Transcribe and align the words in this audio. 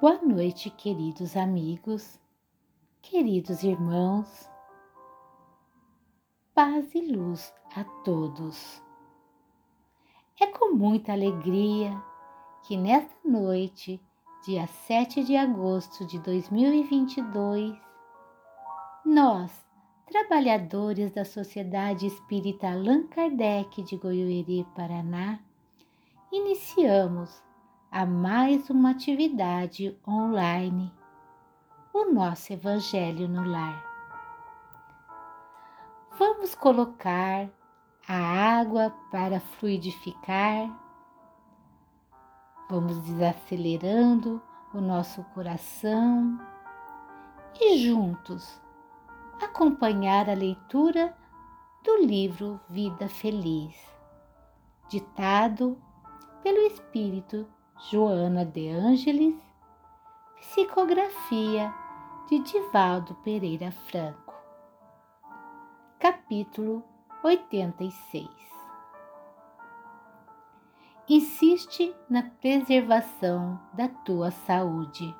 Boa 0.00 0.22
noite, 0.22 0.70
queridos 0.70 1.36
amigos, 1.36 2.20
queridos 3.02 3.64
irmãos. 3.64 4.48
Paz 6.54 6.94
e 6.94 7.00
luz 7.00 7.52
a 7.74 7.82
todos. 8.04 8.80
É 10.40 10.46
com 10.46 10.72
muita 10.72 11.10
alegria 11.10 12.00
que 12.62 12.76
nesta 12.76 13.12
noite, 13.24 14.00
dia 14.46 14.68
7 14.68 15.24
de 15.24 15.36
agosto 15.36 16.06
de 16.06 16.20
2022, 16.20 17.76
nós, 19.04 19.50
trabalhadores 20.06 21.10
da 21.10 21.24
Sociedade 21.24 22.06
Espírita 22.06 22.68
Allan 22.68 23.08
Kardec 23.08 23.82
de 23.82 23.96
Goiôerê, 23.96 24.64
Paraná, 24.76 25.40
iniciamos 26.30 27.47
a 27.90 28.04
mais 28.04 28.68
uma 28.68 28.90
atividade 28.90 29.98
online, 30.06 30.92
o 31.92 32.12
nosso 32.12 32.52
Evangelho 32.52 33.26
no 33.26 33.48
Lar. 33.48 33.82
Vamos 36.18 36.54
colocar 36.54 37.48
a 38.06 38.14
água 38.58 38.94
para 39.10 39.40
fluidificar, 39.40 40.70
vamos 42.68 42.98
desacelerando 43.00 44.42
o 44.74 44.82
nosso 44.82 45.24
coração 45.34 46.38
e 47.58 47.78
juntos 47.78 48.60
acompanhar 49.40 50.28
a 50.28 50.34
leitura 50.34 51.16
do 51.82 52.04
livro 52.04 52.60
Vida 52.68 53.08
Feliz, 53.08 53.74
ditado 54.90 55.78
pelo 56.42 56.58
Espírito 56.58 57.46
Joana 57.80 58.44
de 58.44 58.68
Ângeles, 58.68 59.36
psicografia 60.40 61.72
de 62.28 62.40
Divaldo 62.40 63.14
Pereira 63.22 63.70
Franco. 63.70 64.34
Capítulo 65.96 66.82
86 67.22 68.28
Insiste 71.08 71.94
na 72.10 72.24
preservação 72.24 73.60
da 73.72 73.86
tua 73.88 74.32
saúde. 74.32 75.14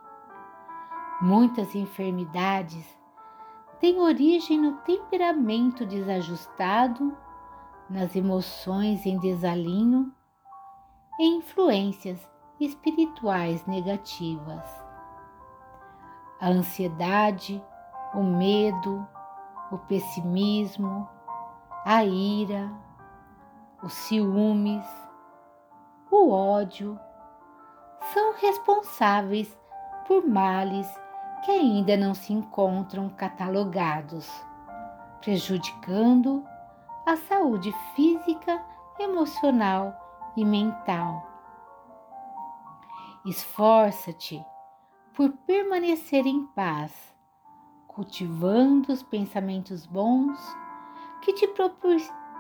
Muitas 1.21 1.77
enfermidades 1.77 2.85
têm 3.79 4.01
origem 4.01 4.59
no 4.59 4.79
temperamento 4.79 5.87
desajustado, 5.87 7.17
nas 7.89 8.17
emoções 8.17 9.07
em 9.07 9.17
desalinho 9.21 10.13
e 11.21 11.37
influências 11.37 12.21
espirituais 12.61 13.65
negativas. 13.67 14.65
A 16.41 16.49
ansiedade, 16.49 17.63
o 18.15 18.23
medo, 18.23 19.07
o 19.71 19.79
pessimismo, 19.79 21.09
a 21.85 22.05
ira, 22.05 22.71
os 23.83 23.93
ciúmes, 23.93 24.87
o 26.11 26.31
ódio 26.31 26.99
são 28.13 28.35
responsáveis 28.35 29.57
por 30.07 30.27
males 30.27 30.89
que 31.45 31.51
ainda 31.51 31.97
não 31.97 32.15
se 32.15 32.33
encontram 32.33 33.09
catalogados, 33.11 34.29
prejudicando 35.21 36.45
a 37.07 37.17
saúde 37.17 37.73
física, 37.95 38.63
emocional 38.99 39.95
e 40.37 40.45
mental. 40.45 41.28
Esforça-te 43.29 44.43
por 45.15 45.31
permanecer 45.47 46.27
em 46.27 46.47
paz, 46.47 47.15
cultivando 47.87 48.91
os 48.91 49.03
pensamentos 49.03 49.85
bons 49.85 50.41
que 51.21 51.35
te 51.35 51.47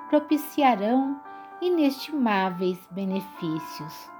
propiciarão 0.08 1.20
inestimáveis 1.60 2.78
benefícios. 2.90 4.10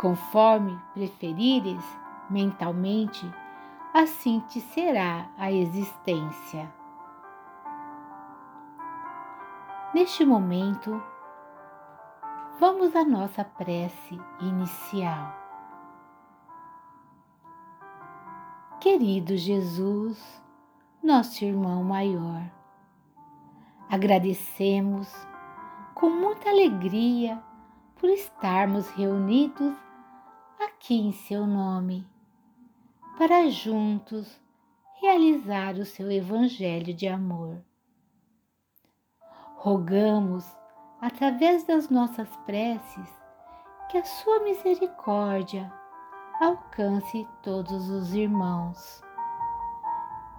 Conforme 0.00 0.76
preferires 0.92 1.84
mentalmente, 2.28 3.24
assim 3.94 4.40
te 4.48 4.60
será 4.60 5.30
a 5.38 5.52
existência. 5.52 6.68
Neste 9.94 10.24
momento, 10.24 11.00
vamos 12.58 12.96
à 12.96 13.04
nossa 13.04 13.44
prece 13.44 14.20
inicial. 14.40 15.43
Querido 18.84 19.34
Jesus, 19.34 20.22
nosso 21.02 21.42
irmão 21.42 21.82
maior, 21.82 22.42
agradecemos 23.88 25.10
com 25.94 26.10
muita 26.10 26.50
alegria 26.50 27.42
por 27.96 28.10
estarmos 28.10 28.90
reunidos 28.90 29.74
aqui 30.60 30.96
em 30.96 31.12
Seu 31.12 31.46
nome, 31.46 32.06
para 33.16 33.48
juntos 33.48 34.38
realizar 35.00 35.76
o 35.76 35.86
Seu 35.86 36.12
Evangelho 36.12 36.92
de 36.92 37.08
amor. 37.08 37.64
Rogamos 39.56 40.44
através 41.00 41.64
das 41.64 41.88
nossas 41.88 42.28
preces, 42.44 43.08
que 43.88 43.96
a 43.96 44.04
Sua 44.04 44.40
misericórdia 44.40 45.72
alcance 46.44 47.26
todos 47.42 47.88
os 47.88 48.12
irmãos, 48.12 49.02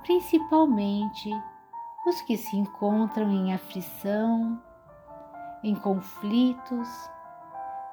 principalmente 0.04 1.32
os 2.06 2.22
que 2.22 2.38
se 2.38 2.56
encontram 2.56 3.32
em 3.32 3.54
aflição, 3.54 4.62
em 5.64 5.76
conflitos 5.76 6.88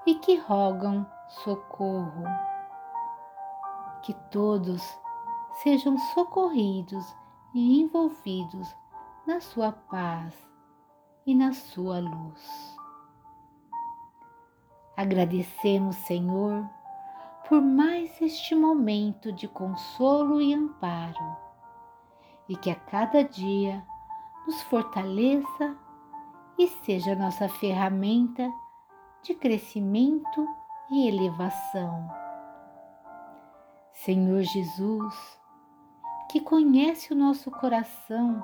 e 0.04 0.14
que 0.16 0.36
rogam 0.36 1.06
socorro. 1.28 2.24
Que 4.02 4.12
todos 4.30 4.82
sejam 5.62 5.96
socorridos 5.96 7.16
e 7.54 7.80
envolvidos 7.80 8.68
na 9.26 9.40
sua 9.40 9.72
paz 9.72 10.34
e 11.24 11.34
na 11.34 11.52
sua 11.52 12.00
luz. 12.00 12.76
Agradecemos, 14.96 15.96
Senhor, 15.96 16.68
por 17.52 17.60
mais 17.60 18.18
este 18.22 18.54
momento 18.54 19.30
de 19.30 19.46
consolo 19.46 20.40
e 20.40 20.54
amparo, 20.54 21.36
e 22.48 22.56
que 22.56 22.70
a 22.70 22.74
cada 22.74 23.22
dia 23.22 23.86
nos 24.46 24.62
fortaleça 24.62 25.76
e 26.58 26.66
seja 26.66 27.14
nossa 27.14 27.50
ferramenta 27.50 28.50
de 29.22 29.34
crescimento 29.34 30.48
e 30.90 31.06
elevação. 31.06 32.10
Senhor 33.92 34.40
Jesus, 34.40 35.38
que 36.30 36.40
conhece 36.40 37.12
o 37.12 37.16
nosso 37.16 37.50
coração, 37.50 38.42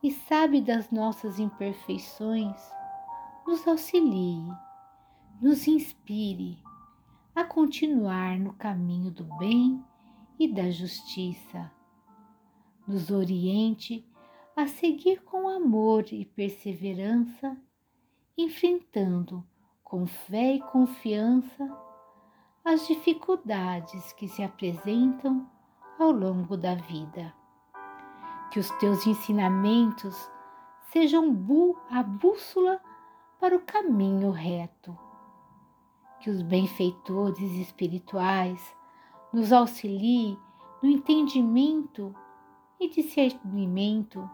e 0.00 0.12
sabe 0.12 0.60
das 0.60 0.88
nossas 0.92 1.40
imperfeições, 1.40 2.56
nos 3.44 3.66
auxilie, 3.66 4.46
nos 5.42 5.66
inspire 5.66 6.62
a 7.40 7.44
continuar 7.44 8.38
no 8.38 8.52
caminho 8.52 9.10
do 9.10 9.24
bem 9.38 9.82
e 10.38 10.46
da 10.46 10.70
justiça. 10.70 11.72
Nos 12.86 13.10
oriente 13.10 14.06
a 14.54 14.66
seguir 14.66 15.22
com 15.22 15.48
amor 15.48 16.04
e 16.12 16.26
perseverança, 16.26 17.56
enfrentando 18.36 19.42
com 19.82 20.06
fé 20.06 20.56
e 20.56 20.60
confiança 20.60 21.66
as 22.62 22.86
dificuldades 22.86 24.12
que 24.12 24.28
se 24.28 24.42
apresentam 24.42 25.50
ao 25.98 26.12
longo 26.12 26.58
da 26.58 26.74
vida 26.74 27.34
que 28.50 28.58
os 28.58 28.68
teus 28.72 29.06
ensinamentos 29.06 30.30
sejam 30.92 31.24
a 31.88 32.02
bússola 32.02 32.80
para 33.38 33.56
o 33.56 33.60
caminho 33.60 34.30
reto. 34.30 35.09
Que 36.20 36.30
os 36.30 36.42
benfeitores 36.42 37.52
espirituais 37.52 38.76
nos 39.32 39.52
auxiliem 39.52 40.38
no 40.82 40.88
entendimento 40.88 42.14
e 42.78 42.88
discernimento 42.88 44.28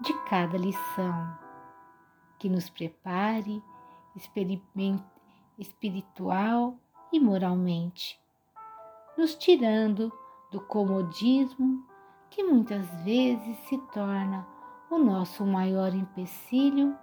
de 0.00 0.12
cada 0.24 0.56
lição, 0.58 1.38
que 2.38 2.48
nos 2.48 2.68
prepare 2.68 3.62
espiritual 5.58 6.78
e 7.12 7.20
moralmente, 7.20 8.20
nos 9.16 9.34
tirando 9.34 10.12
do 10.50 10.60
comodismo 10.60 11.84
que 12.30 12.42
muitas 12.42 12.86
vezes 13.02 13.56
se 13.68 13.78
torna 13.92 14.46
o 14.90 14.98
nosso 14.98 15.44
maior 15.44 15.94
empecilho 15.94 16.96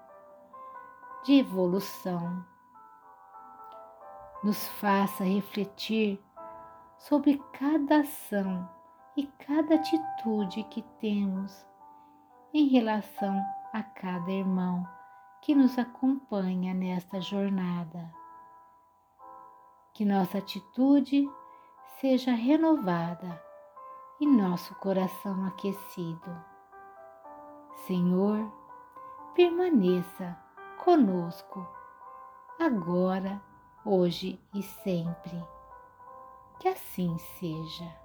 de 1.24 1.40
evolução. 1.40 2.53
Nos 4.44 4.68
faça 4.68 5.24
refletir 5.24 6.22
sobre 6.98 7.42
cada 7.54 8.02
ação 8.02 8.70
e 9.16 9.26
cada 9.26 9.76
atitude 9.76 10.64
que 10.66 10.82
temos 11.00 11.66
em 12.54 12.68
relação 12.68 13.42
a 13.72 13.82
cada 13.82 14.30
irmão 14.32 14.86
que 15.42 15.56
nos 15.56 15.78
acompanha 15.80 16.74
nesta 16.74 17.22
jornada. 17.22 18.14
Que 19.94 20.04
nossa 20.04 20.40
atitude 20.40 21.30
seja 22.00 22.32
renovada 22.32 23.42
e 24.20 24.26
nosso 24.26 24.76
coração 24.76 25.46
aquecido. 25.46 26.44
Senhor, 27.88 28.52
permaneça 29.36 30.38
conosco, 30.84 31.68
agora, 32.60 33.42
hoje 33.86 34.40
e 34.54 34.62
sempre. 34.62 35.44
Que 36.60 36.70
assim 36.70 37.18
seja. 37.40 38.04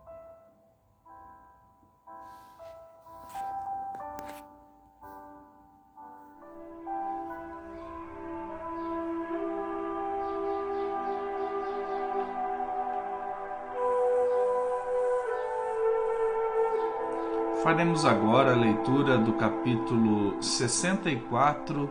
Faremos 17.63 18.05
agora 18.07 18.53
a 18.53 18.57
leitura 18.57 19.19
do 19.19 19.35
capítulo 19.35 20.43
64 20.43 21.91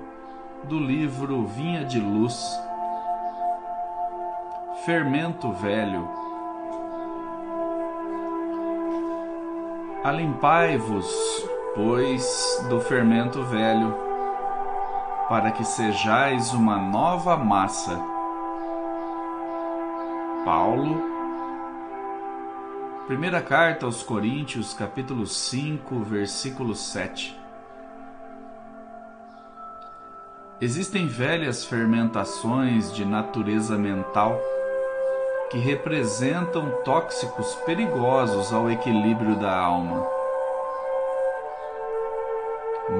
do 0.63 0.79
livro 0.79 1.45
Vinha 1.45 1.85
de 1.85 1.99
Luz. 1.99 2.66
Fermento 4.87 5.51
Velho. 5.51 6.07
Alimpai-vos, 10.01 11.13
pois, 11.75 12.65
do 12.69 12.79
fermento 12.79 13.43
velho, 13.43 13.93
para 15.27 15.51
que 15.51 15.65
sejais 15.65 16.53
uma 16.53 16.77
nova 16.77 17.35
massa. 17.35 18.01
Paulo 20.45 21.03
Primeira 23.07 23.41
carta 23.41 23.85
aos 23.85 24.01
Coríntios, 24.01 24.73
capítulo 24.73 25.27
5, 25.27 25.99
versículo 25.99 26.73
7. 26.73 27.37
Existem 30.61 31.07
velhas 31.07 31.65
fermentações 31.65 32.93
de 32.93 33.03
natureza 33.03 33.77
mental 33.77 34.39
que 35.49 35.57
representam 35.57 36.69
tóxicos 36.83 37.55
perigosos 37.65 38.51
ao 38.51 38.69
equilíbrio 38.69 39.35
da 39.35 39.55
alma. 39.57 40.05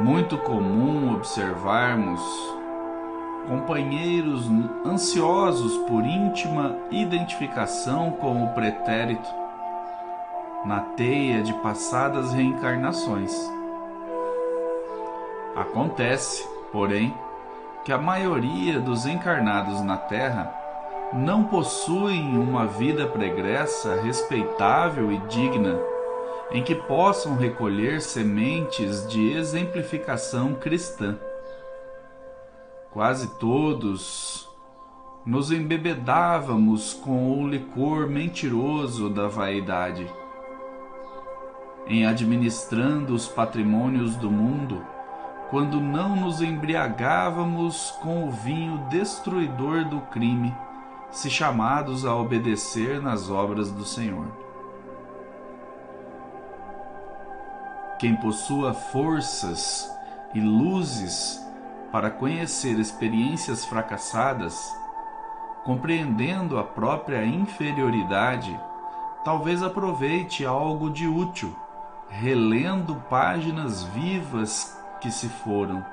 Muito 0.01 0.37
comum 0.37 1.13
observarmos 1.13 2.21
companheiros 3.47 4.45
ansiosos 4.85 5.77
por 5.89 6.05
íntima 6.05 6.75
identificação 6.91 8.11
com 8.11 8.43
o 8.43 8.53
pretérito 8.53 9.29
na 10.65 10.81
teia 10.81 11.41
de 11.41 11.53
passadas 11.55 12.33
reencarnações. 12.33 13.33
Acontece, 15.55 16.47
porém, 16.71 17.13
que 17.83 17.91
a 17.91 17.97
maioria 17.97 18.79
dos 18.79 19.05
encarnados 19.05 19.81
na 19.81 19.97
Terra 19.97 20.66
não 21.13 21.45
possuem 21.45 22.37
uma 22.37 22.65
vida 22.65 23.07
pregressa 23.07 23.95
respeitável 24.01 25.11
e 25.11 25.17
digna 25.27 25.79
em 26.51 26.63
que 26.63 26.75
possam 26.75 27.35
recolher 27.35 28.01
sementes 28.01 29.07
de 29.07 29.31
exemplificação 29.31 30.53
cristã. 30.53 31.17
Quase 32.91 33.27
todos 33.37 34.49
nos 35.25 35.51
embebedávamos 35.51 36.93
com 36.93 37.41
o 37.41 37.47
licor 37.47 38.07
mentiroso 38.07 39.09
da 39.09 39.27
vaidade 39.27 40.09
em 41.89 42.05
administrando 42.05 43.13
os 43.13 43.27
patrimônios 43.27 44.15
do 44.17 44.29
mundo, 44.29 44.85
quando 45.49 45.79
não 45.79 46.15
nos 46.15 46.41
embriagávamos 46.41 47.91
com 48.01 48.27
o 48.27 48.31
vinho 48.31 48.77
destruidor 48.89 49.85
do 49.85 50.01
crime, 50.01 50.53
se 51.17 51.31
chamados 51.31 52.05
a 52.05 52.15
obedecer 52.15 53.01
nas 53.01 53.27
obras 53.27 53.71
do 53.71 53.83
Senhor. 53.83 54.27
Quem 57.97 58.15
possua 58.15 58.71
forças 58.71 59.91
e 60.35 60.39
luzes 60.39 61.43
para 61.91 62.11
conhecer 62.11 62.77
experiências 62.77 63.65
fracassadas, 63.65 64.71
compreendendo 65.63 66.59
a 66.59 66.63
própria 66.63 67.25
inferioridade, 67.25 68.55
talvez 69.25 69.63
aproveite 69.63 70.45
algo 70.45 70.87
de 70.87 71.07
útil 71.07 71.51
relendo 72.09 72.95
páginas 73.09 73.81
vivas 73.85 74.79
que 75.01 75.09
se 75.09 75.27
foram. 75.27 75.83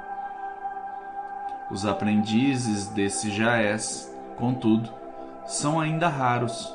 Os 1.70 1.86
aprendizes 1.86 2.88
desse 2.88 3.30
Jaés, 3.30 4.14
contudo, 4.36 5.03
são 5.46 5.80
ainda 5.80 6.08
raros. 6.08 6.74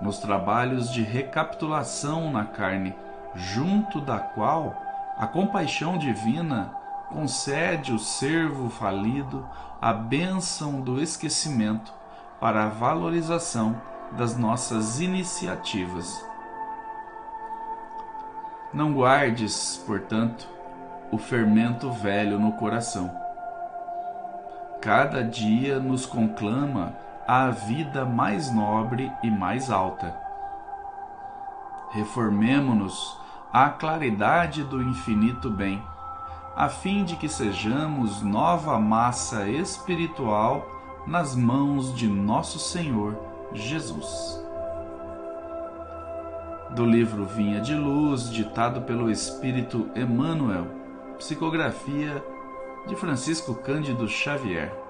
Nos 0.00 0.18
trabalhos 0.18 0.90
de 0.90 1.02
recapitulação 1.02 2.30
na 2.30 2.44
carne, 2.44 2.94
junto 3.34 4.00
da 4.00 4.18
qual 4.18 4.74
a 5.16 5.26
compaixão 5.26 5.96
divina 5.96 6.74
concede 7.08 7.92
o 7.92 7.98
servo 7.98 8.68
falido 8.68 9.46
a 9.80 9.92
bênção 9.92 10.80
do 10.80 11.00
esquecimento 11.00 11.92
para 12.40 12.64
a 12.64 12.68
valorização 12.68 13.80
das 14.12 14.36
nossas 14.36 15.00
iniciativas. 15.00 16.24
Não 18.72 18.92
guardes, 18.92 19.82
portanto, 19.86 20.48
o 21.12 21.18
fermento 21.18 21.90
velho 21.92 22.38
no 22.38 22.52
coração. 22.52 23.10
Cada 24.80 25.22
dia 25.22 25.78
nos 25.78 26.04
conclama 26.04 26.92
à 27.26 27.50
vida 27.50 28.04
mais 28.04 28.52
nobre 28.52 29.10
e 29.22 29.30
mais 29.30 29.70
alta. 29.70 30.16
Reformemo-nos 31.90 33.18
à 33.52 33.68
claridade 33.68 34.64
do 34.64 34.82
infinito 34.82 35.50
bem, 35.50 35.82
a 36.56 36.68
fim 36.68 37.04
de 37.04 37.16
que 37.16 37.28
sejamos 37.28 38.22
nova 38.22 38.78
massa 38.78 39.48
espiritual 39.48 40.66
nas 41.06 41.36
mãos 41.36 41.94
de 41.94 42.08
nosso 42.08 42.58
Senhor 42.58 43.16
Jesus 43.52 44.44
do 46.74 46.84
livro 46.84 47.24
Vinha 47.24 47.60
de 47.60 47.72
Luz, 47.72 48.28
ditado 48.28 48.82
pelo 48.82 49.08
Espírito 49.08 49.88
Emmanuel, 49.94 50.66
psicografia 51.18 52.22
de 52.88 52.96
Francisco 52.96 53.54
Cândido 53.54 54.08
Xavier. 54.08 54.83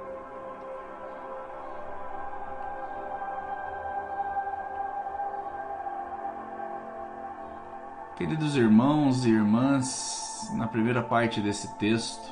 Queridos 8.17 8.57
irmãos 8.57 9.27
e 9.27 9.31
irmãs, 9.31 10.49
na 10.55 10.69
primeira 10.69 11.03
parte 11.03 11.41
desse 11.41 11.77
texto, 11.79 12.23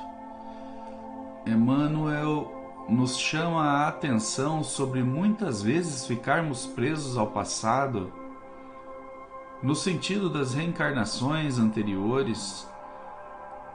Emmanuel 1.44 2.86
nos 2.88 3.18
chama 3.18 3.64
a 3.64 3.88
atenção 3.88 4.62
sobre 4.62 5.02
muitas 5.02 5.60
vezes 5.60 6.06
ficarmos 6.06 6.66
presos 6.66 7.16
ao 7.16 7.26
passado 7.26 8.12
no 9.60 9.74
sentido 9.74 10.30
das 10.30 10.54
reencarnações 10.54 11.58
anteriores, 11.58 12.64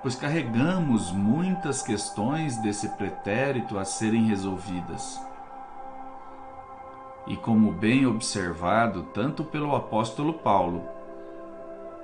pois 0.01 0.15
carregamos 0.15 1.11
muitas 1.11 1.81
questões 1.81 2.55
desse 2.61 2.87
pretérito 2.95 3.77
a 3.77 3.83
serem 3.83 4.27
resolvidas. 4.27 5.19
E 7.27 7.35
como 7.35 7.69
bem 7.73 8.05
observado 8.05 9.03
tanto 9.13 9.43
pelo 9.43 9.75
apóstolo 9.75 10.35
Paulo 10.35 10.95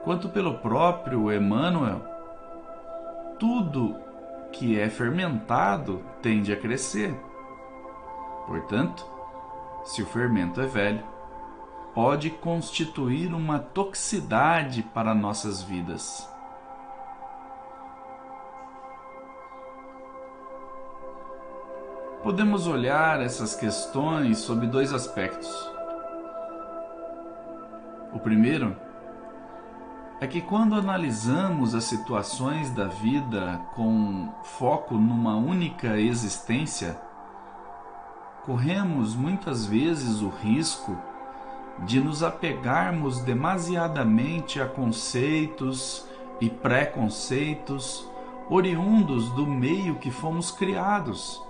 quanto 0.03 0.29
pelo 0.29 0.55
próprio 0.55 1.31
Emmanuel, 1.31 2.01
tudo 3.39 3.95
que 4.51 4.79
é 4.79 4.89
fermentado 4.89 6.03
tende 6.21 6.51
a 6.51 6.57
crescer. 6.57 7.15
Portanto, 8.45 9.05
se 9.83 10.01
o 10.01 10.05
fermento 10.05 10.61
é 10.61 10.65
velho, 10.65 11.03
pode 11.93 12.29
constituir 12.29 13.33
uma 13.33 13.59
toxicidade 13.59 14.83
para 14.83 15.15
nossas 15.15 15.61
vidas. 15.63 16.29
Podemos 22.23 22.67
olhar 22.67 23.21
essas 23.21 23.53
questões 23.55 24.39
sob 24.39 24.65
dois 24.67 24.93
aspectos. 24.93 25.51
O 28.13 28.19
primeiro 28.19 28.75
é 30.23 30.27
que 30.27 30.39
quando 30.39 30.75
analisamos 30.75 31.75
as 31.75 31.83
situações 31.83 32.69
da 32.69 32.87
vida 32.87 33.59
com 33.75 34.29
foco 34.41 34.95
numa 34.95 35.35
única 35.35 35.99
existência, 35.99 36.97
corremos 38.45 39.15
muitas 39.15 39.65
vezes 39.65 40.21
o 40.21 40.29
risco 40.29 40.97
de 41.79 41.99
nos 41.99 42.23
apegarmos 42.23 43.19
demasiadamente 43.19 44.61
a 44.61 44.65
conceitos 44.65 46.07
e 46.39 46.49
preconceitos 46.49 48.09
oriundos 48.49 49.29
do 49.31 49.45
meio 49.45 49.95
que 49.95 50.09
fomos 50.09 50.51
criados. 50.51 51.43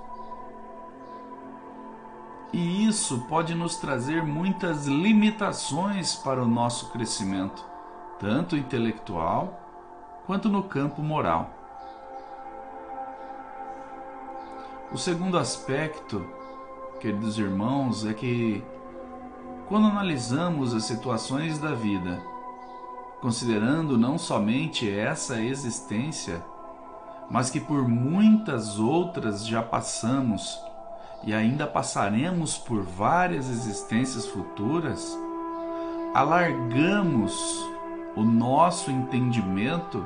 E 2.52 2.88
isso 2.88 3.20
pode 3.30 3.54
nos 3.54 3.76
trazer 3.76 4.24
muitas 4.24 4.88
limitações 4.88 6.16
para 6.16 6.42
o 6.42 6.48
nosso 6.48 6.90
crescimento, 6.90 7.73
tanto 8.24 8.56
intelectual 8.56 9.60
quanto 10.26 10.48
no 10.48 10.64
campo 10.64 11.02
moral. 11.02 11.50
O 14.94 14.98
segundo 14.98 15.38
aspecto, 15.38 16.26
queridos 17.02 17.38
irmãos, 17.38 18.06
é 18.06 18.14
que 18.14 18.64
quando 19.68 19.88
analisamos 19.88 20.74
as 20.74 20.86
situações 20.86 21.60
da 21.60 21.74
vida, 21.76 22.24
considerando 23.20 23.98
não 23.98 24.18
somente 24.18 24.90
essa 24.90 25.42
existência, 25.42 26.42
mas 27.30 27.50
que 27.50 27.60
por 27.60 27.86
muitas 27.86 28.80
outras 28.80 29.46
já 29.46 29.62
passamos 29.62 30.58
e 31.26 31.34
ainda 31.34 31.68
passaremos 31.68 32.58
por 32.58 32.84
várias 32.84 33.50
existências 33.50 34.26
futuras, 34.28 35.14
alargamos 36.14 37.73
o 38.16 38.24
nosso 38.24 38.92
entendimento 38.92 40.06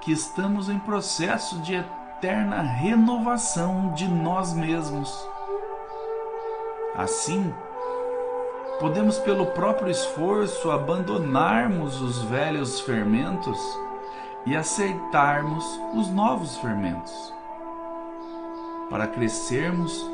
que 0.00 0.12
estamos 0.12 0.68
em 0.68 0.78
processo 0.78 1.58
de 1.60 1.74
eterna 1.74 2.60
renovação 2.60 3.92
de 3.94 4.06
nós 4.06 4.52
mesmos. 4.52 5.28
Assim, 6.96 7.52
podemos, 8.78 9.18
pelo 9.18 9.46
próprio 9.46 9.90
esforço, 9.90 10.70
abandonarmos 10.70 12.00
os 12.00 12.22
velhos 12.22 12.80
fermentos 12.80 13.58
e 14.44 14.56
aceitarmos 14.56 15.64
os 15.94 16.08
novos 16.10 16.56
fermentos, 16.58 17.32
para 18.90 19.06
crescermos 19.06 20.04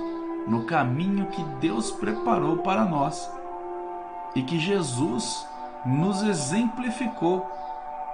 no 0.46 0.64
caminho 0.64 1.26
que 1.26 1.42
Deus 1.60 1.90
preparou 1.90 2.58
para 2.58 2.84
nós 2.84 3.30
e 4.34 4.42
que 4.42 4.58
Jesus 4.58 5.46
nos 5.84 6.22
exemplificou 6.22 7.40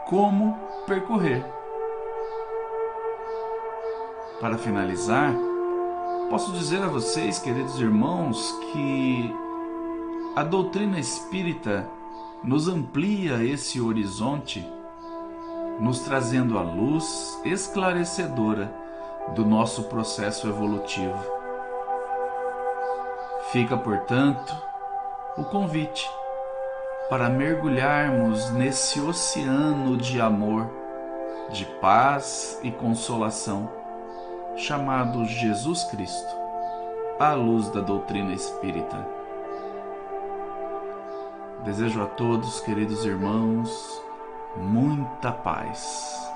como 0.07 0.57
percorrer. 0.87 1.45
Para 4.41 4.59
finalizar, 4.59 5.35
posso 6.29 6.53
dizer 6.53 6.83
a 6.83 6.89
vocês, 6.89 7.39
queridos 7.39 7.81
irmãos, 7.81 8.53
que 8.73 9.35
a 10.37 10.43
doutrina 10.43 10.99
espírita 10.99 11.89
nos 12.43 12.69
amplia 12.69 13.43
esse 13.43 13.81
horizonte, 13.81 14.67
nos 15.81 16.01
trazendo 16.01 16.59
a 16.59 16.63
luz 16.63 17.41
esclarecedora 17.45 18.73
do 19.35 19.45
nosso 19.45 19.85
processo 19.85 20.47
evolutivo. 20.47 21.19
Fica, 23.51 23.77
portanto, 23.77 24.55
o 25.39 25.45
convite 25.45 26.07
para 27.09 27.29
mergulharmos 27.29 28.51
nesse 28.51 29.01
oceano 29.01 29.97
de 29.97 30.21
amor, 30.21 30.71
de 31.51 31.67
paz 31.81 32.59
e 32.63 32.71
consolação, 32.71 33.71
chamado 34.57 35.25
Jesus 35.27 35.85
Cristo, 35.85 36.35
à 37.19 37.33
luz 37.35 37.69
da 37.71 37.81
doutrina 37.81 38.33
espírita. 38.33 39.07
Desejo 41.63 42.03
a 42.03 42.07
todos, 42.07 42.61
queridos 42.61 43.05
irmãos, 43.05 44.03
muita 44.57 45.31
paz. 45.31 46.34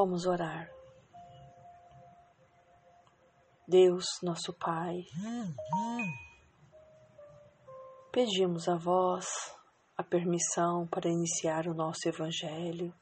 Vamos 0.00 0.26
orar. 0.26 0.70
Deus, 3.66 4.04
nosso 4.22 4.52
Pai, 4.52 5.04
pedimos 8.12 8.68
a 8.68 8.76
vós 8.76 9.26
a 9.96 10.04
permissão 10.04 10.86
para 10.86 11.10
iniciar 11.10 11.66
o 11.66 11.74
nosso 11.74 12.08
Evangelho. 12.08 12.94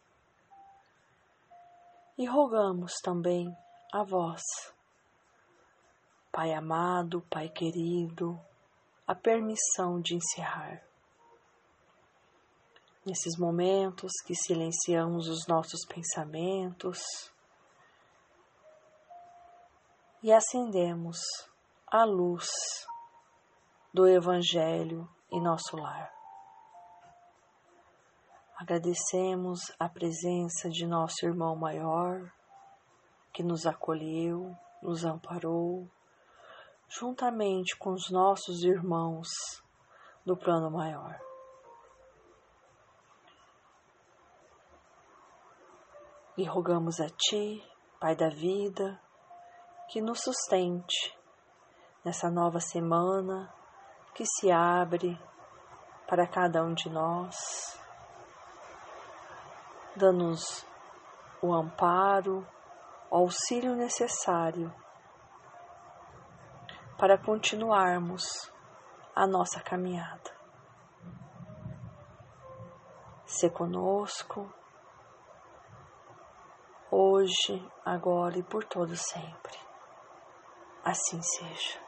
E 2.16 2.24
rogamos 2.24 2.94
também 3.04 3.46
a 3.92 4.02
vós, 4.02 4.40
Pai 6.32 6.54
amado, 6.54 7.20
Pai 7.28 7.50
querido, 7.50 8.40
a 9.06 9.14
permissão 9.14 10.00
de 10.00 10.14
encerrar. 10.14 10.82
Nesses 13.06 13.38
momentos 13.38 14.10
que 14.26 14.34
silenciamos 14.34 15.28
os 15.28 15.46
nossos 15.46 15.86
pensamentos 15.86 16.98
e 20.20 20.32
acendemos 20.32 21.18
a 21.86 22.04
luz 22.04 22.48
do 23.94 24.08
Evangelho 24.08 25.08
em 25.30 25.40
nosso 25.40 25.76
lar. 25.76 26.12
Agradecemos 28.56 29.60
a 29.78 29.88
presença 29.88 30.68
de 30.68 30.84
nosso 30.84 31.24
irmão 31.24 31.54
maior, 31.54 32.32
que 33.32 33.44
nos 33.44 33.66
acolheu, 33.66 34.52
nos 34.82 35.04
amparou, 35.04 35.88
juntamente 36.88 37.76
com 37.76 37.92
os 37.92 38.10
nossos 38.10 38.64
irmãos 38.64 39.28
do 40.24 40.36
plano 40.36 40.72
maior. 40.72 41.25
E 46.36 46.44
rogamos 46.44 47.00
a 47.00 47.08
Ti, 47.08 47.62
Pai 48.00 48.14
da 48.14 48.28
vida, 48.28 49.00
que 49.88 50.00
nos 50.00 50.20
sustente 50.20 51.16
nessa 52.04 52.30
nova 52.30 52.60
semana 52.60 53.52
que 54.14 54.24
se 54.24 54.50
abre 54.50 55.18
para 56.06 56.26
cada 56.26 56.62
um 56.62 56.74
de 56.74 56.88
nós 56.90 57.76
dando-nos 59.96 60.66
o 61.40 61.54
amparo, 61.54 62.46
o 63.10 63.16
auxílio 63.16 63.74
necessário 63.74 64.72
para 66.98 67.16
continuarmos 67.18 68.52
a 69.14 69.26
nossa 69.26 69.60
caminhada. 69.60 70.36
Se 73.24 73.50
conosco, 73.50 74.52
hoje, 76.90 77.62
agora 77.84 78.38
e 78.38 78.42
por 78.42 78.64
todo 78.64 78.96
sempre. 78.96 79.58
Assim 80.84 81.20
seja. 81.20 81.85